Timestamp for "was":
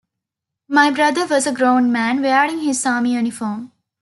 1.27-1.45